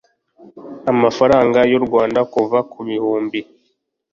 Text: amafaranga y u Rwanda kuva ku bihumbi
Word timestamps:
amafaranga 0.91 1.59
y 1.71 1.73
u 1.79 1.81
Rwanda 1.85 2.19
kuva 2.33 2.59
ku 2.71 2.79
bihumbi 2.87 3.39